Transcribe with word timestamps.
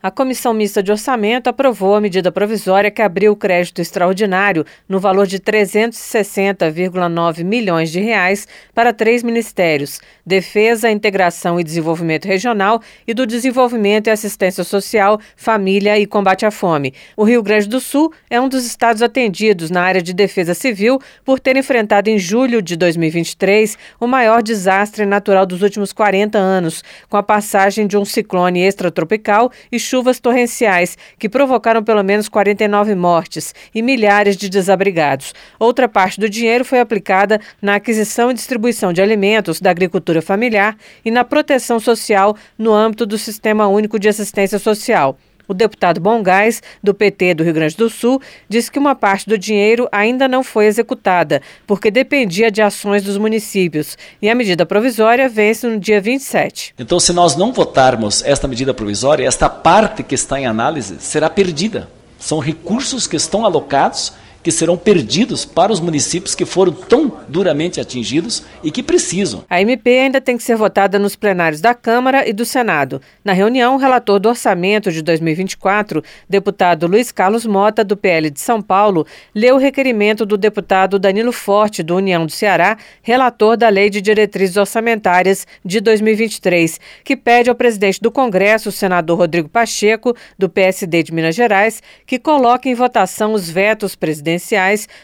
A 0.00 0.12
Comissão 0.12 0.54
Mista 0.54 0.80
de 0.80 0.92
Orçamento 0.92 1.48
aprovou 1.48 1.96
a 1.96 2.00
medida 2.00 2.30
provisória 2.30 2.88
que 2.88 3.02
abriu 3.02 3.32
o 3.32 3.36
crédito 3.36 3.80
extraordinário 3.80 4.64
no 4.88 5.00
valor 5.00 5.26
de 5.26 5.40
360,9 5.40 7.42
milhões 7.42 7.90
de 7.90 7.98
reais 7.98 8.46
para 8.72 8.92
três 8.92 9.24
ministérios: 9.24 10.00
Defesa, 10.24 10.88
Integração 10.88 11.58
e 11.58 11.64
Desenvolvimento 11.64 12.26
Regional 12.26 12.80
e 13.08 13.12
do 13.12 13.26
Desenvolvimento 13.26 14.06
e 14.06 14.10
Assistência 14.10 14.62
Social, 14.62 15.18
Família 15.34 15.98
e 15.98 16.06
Combate 16.06 16.46
à 16.46 16.52
Fome. 16.52 16.94
O 17.16 17.24
Rio 17.24 17.42
Grande 17.42 17.68
do 17.68 17.80
Sul 17.80 18.12
é 18.30 18.40
um 18.40 18.48
dos 18.48 18.64
estados 18.64 19.02
atendidos 19.02 19.68
na 19.68 19.82
área 19.82 20.00
de 20.00 20.14
defesa 20.14 20.54
civil 20.54 21.00
por 21.24 21.40
ter 21.40 21.56
enfrentado 21.56 22.08
em 22.08 22.20
julho 22.20 22.62
de 22.62 22.76
2023 22.76 23.76
o 23.98 24.06
maior 24.06 24.44
desastre 24.44 25.04
natural 25.04 25.44
dos 25.44 25.60
últimos 25.60 25.92
40 25.92 26.38
anos, 26.38 26.84
com 27.08 27.16
a 27.16 27.22
passagem 27.24 27.84
de 27.84 27.98
um 27.98 28.04
ciclone 28.04 28.62
extratropical 28.62 29.50
e 29.72 29.87
chuvas 29.88 30.20
torrenciais 30.20 30.96
que 31.18 31.28
provocaram 31.28 31.82
pelo 31.82 32.02
menos 32.02 32.28
49 32.28 32.94
mortes 32.94 33.54
e 33.74 33.80
milhares 33.80 34.36
de 34.36 34.48
desabrigados. 34.48 35.32
Outra 35.58 35.88
parte 35.88 36.20
do 36.20 36.28
dinheiro 36.28 36.64
foi 36.64 36.80
aplicada 36.80 37.40
na 37.60 37.76
aquisição 37.76 38.30
e 38.30 38.34
distribuição 38.34 38.92
de 38.92 39.00
alimentos 39.00 39.60
da 39.60 39.70
agricultura 39.70 40.20
familiar 40.20 40.76
e 41.04 41.10
na 41.10 41.24
proteção 41.24 41.80
social 41.80 42.36
no 42.58 42.72
âmbito 42.72 43.06
do 43.06 43.16
Sistema 43.16 43.66
Único 43.66 43.98
de 43.98 44.08
Assistência 44.08 44.58
Social. 44.58 45.16
O 45.48 45.54
deputado 45.54 45.98
Bongás, 45.98 46.62
do 46.82 46.92
PT 46.92 47.34
do 47.34 47.42
Rio 47.42 47.54
Grande 47.54 47.74
do 47.74 47.88
Sul, 47.88 48.20
disse 48.48 48.70
que 48.70 48.78
uma 48.78 48.94
parte 48.94 49.26
do 49.26 49.38
dinheiro 49.38 49.88
ainda 49.90 50.28
não 50.28 50.44
foi 50.44 50.66
executada, 50.66 51.40
porque 51.66 51.90
dependia 51.90 52.50
de 52.50 52.60
ações 52.60 53.02
dos 53.02 53.16
municípios. 53.16 53.96
E 54.20 54.28
a 54.28 54.34
medida 54.34 54.66
provisória 54.66 55.26
vence 55.26 55.66
no 55.66 55.80
dia 55.80 56.02
27. 56.02 56.74
Então, 56.78 57.00
se 57.00 57.14
nós 57.14 57.34
não 57.34 57.50
votarmos 57.50 58.22
esta 58.22 58.46
medida 58.46 58.74
provisória, 58.74 59.26
esta 59.26 59.48
parte 59.48 60.02
que 60.02 60.14
está 60.14 60.38
em 60.38 60.46
análise 60.46 60.96
será 61.00 61.30
perdida. 61.30 61.88
São 62.18 62.38
recursos 62.40 63.06
que 63.06 63.16
estão 63.16 63.46
alocados 63.46 64.12
que 64.48 64.52
serão 64.52 64.78
perdidos 64.78 65.44
para 65.44 65.70
os 65.70 65.78
municípios 65.78 66.34
que 66.34 66.46
foram 66.46 66.72
tão 66.72 67.12
duramente 67.28 67.82
atingidos 67.82 68.44
e 68.64 68.70
que 68.70 68.82
precisam. 68.82 69.44
A 69.46 69.60
MP 69.60 69.90
ainda 69.90 70.22
tem 70.22 70.38
que 70.38 70.42
ser 70.42 70.56
votada 70.56 70.98
nos 70.98 71.14
plenários 71.14 71.60
da 71.60 71.74
Câmara 71.74 72.26
e 72.26 72.32
do 72.32 72.46
Senado. 72.46 72.98
Na 73.22 73.34
reunião, 73.34 73.74
o 73.74 73.78
relator 73.78 74.18
do 74.18 74.30
orçamento 74.30 74.90
de 74.90 75.02
2024, 75.02 76.02
deputado 76.26 76.86
Luiz 76.86 77.12
Carlos 77.12 77.44
Mota, 77.44 77.84
do 77.84 77.94
PL 77.94 78.30
de 78.30 78.40
São 78.40 78.62
Paulo, 78.62 79.06
leu 79.34 79.56
o 79.56 79.58
requerimento 79.58 80.24
do 80.24 80.38
deputado 80.38 80.98
Danilo 80.98 81.30
Forte, 81.30 81.82
do 81.82 81.96
União 81.96 82.24
do 82.24 82.32
Ceará, 82.32 82.78
relator 83.02 83.54
da 83.54 83.68
Lei 83.68 83.90
de 83.90 84.00
Diretrizes 84.00 84.56
Orçamentárias 84.56 85.46
de 85.62 85.78
2023, 85.78 86.80
que 87.04 87.14
pede 87.14 87.50
ao 87.50 87.54
presidente 87.54 88.00
do 88.00 88.10
Congresso, 88.10 88.70
o 88.70 88.72
senador 88.72 89.18
Rodrigo 89.18 89.50
Pacheco, 89.50 90.16
do 90.38 90.48
PSD 90.48 91.02
de 91.02 91.12
Minas 91.12 91.34
Gerais, 91.34 91.82
que 92.06 92.18
coloque 92.18 92.70
em 92.70 92.74
votação 92.74 93.34
os 93.34 93.50
vetos 93.50 93.94
presidenciais 93.94 94.37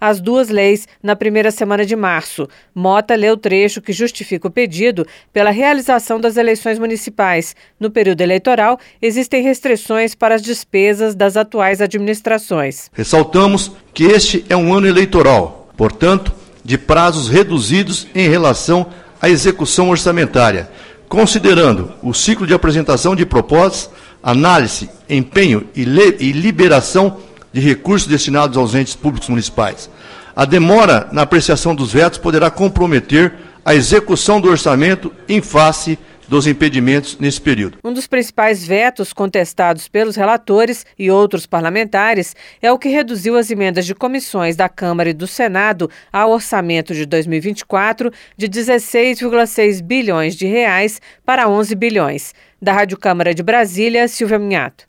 as 0.00 0.20
duas 0.20 0.48
leis 0.48 0.86
na 1.02 1.16
primeira 1.16 1.50
semana 1.50 1.84
de 1.84 1.96
março. 1.96 2.48
Mota 2.74 3.14
leu 3.14 3.34
o 3.34 3.36
trecho 3.36 3.82
que 3.82 3.92
justifica 3.92 4.48
o 4.48 4.50
pedido 4.50 5.06
pela 5.32 5.50
realização 5.50 6.20
das 6.20 6.36
eleições 6.36 6.78
municipais. 6.78 7.54
No 7.78 7.90
período 7.90 8.20
eleitoral, 8.20 8.78
existem 9.00 9.42
restrições 9.42 10.14
para 10.14 10.34
as 10.34 10.42
despesas 10.42 11.14
das 11.14 11.36
atuais 11.36 11.80
administrações. 11.80 12.90
Ressaltamos 12.92 13.72
que 13.92 14.04
este 14.04 14.44
é 14.48 14.56
um 14.56 14.72
ano 14.72 14.86
eleitoral, 14.86 15.68
portanto, 15.76 16.32
de 16.64 16.76
prazos 16.76 17.28
reduzidos 17.28 18.06
em 18.14 18.28
relação 18.28 18.86
à 19.20 19.28
execução 19.28 19.88
orçamentária, 19.90 20.68
considerando 21.08 21.92
o 22.02 22.12
ciclo 22.12 22.46
de 22.46 22.52
apresentação 22.52 23.14
de 23.14 23.24
propostas, 23.24 23.90
análise, 24.22 24.90
empenho 25.08 25.68
e 25.74 25.84
liberação 25.84 27.18
de 27.56 27.62
recursos 27.62 28.06
destinados 28.06 28.58
aos 28.58 28.74
entes 28.74 28.94
públicos 28.94 29.30
municipais. 29.30 29.88
A 30.36 30.44
demora 30.44 31.08
na 31.10 31.22
apreciação 31.22 31.74
dos 31.74 31.90
vetos 31.90 32.18
poderá 32.18 32.50
comprometer 32.50 33.32
a 33.64 33.74
execução 33.74 34.42
do 34.42 34.50
orçamento 34.50 35.10
em 35.26 35.40
face 35.40 35.98
dos 36.28 36.46
impedimentos 36.46 37.16
nesse 37.18 37.40
período. 37.40 37.78
Um 37.82 37.94
dos 37.94 38.06
principais 38.06 38.66
vetos 38.66 39.14
contestados 39.14 39.88
pelos 39.88 40.16
relatores 40.16 40.84
e 40.98 41.10
outros 41.10 41.46
parlamentares 41.46 42.36
é 42.60 42.70
o 42.70 42.78
que 42.78 42.90
reduziu 42.90 43.38
as 43.38 43.50
emendas 43.50 43.86
de 43.86 43.94
comissões 43.94 44.54
da 44.54 44.68
Câmara 44.68 45.08
e 45.08 45.14
do 45.14 45.26
Senado 45.26 45.88
ao 46.12 46.32
orçamento 46.32 46.92
de 46.92 47.06
2024 47.06 48.12
de 48.36 48.50
16,6 48.50 49.80
bilhões 49.82 50.36
de 50.36 50.44
reais 50.44 51.00
para 51.24 51.48
11 51.48 51.74
bilhões. 51.74 52.34
Da 52.60 52.74
Rádio 52.74 52.98
Câmara 52.98 53.32
de 53.32 53.42
Brasília, 53.42 54.06
Silvia 54.08 54.38
Minhato. 54.38 54.85